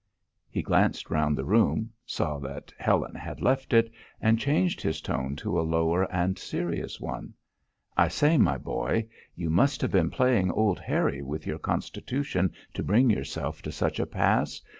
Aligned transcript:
He 0.49 0.63
glanced 0.63 1.11
round 1.11 1.37
the 1.37 1.45
room, 1.45 1.91
saw 2.07 2.39
that 2.39 2.73
Helen 2.79 3.13
had 3.13 3.39
left 3.39 3.71
it, 3.71 3.91
and 4.19 4.39
changed 4.39 4.81
his 4.81 4.99
tone 4.99 5.35
to 5.35 5.59
a 5.59 5.61
lower 5.61 6.11
and 6.11 6.39
serious 6.39 6.99
one: 6.99 7.35
"I 7.95 8.07
say, 8.07 8.39
my 8.39 8.57
boy, 8.57 9.05
you 9.35 9.51
must 9.51 9.79
have 9.83 9.91
been 9.91 10.09
playing 10.09 10.49
old 10.49 10.79
Harry 10.79 11.21
with 11.21 11.45
your 11.45 11.59
constitution 11.59 12.51
to 12.73 12.81
bring 12.81 13.11
yourself 13.11 13.61
to 13.61 13.71
such 13.71 13.99
a 13.99 14.07
pass! 14.07 14.59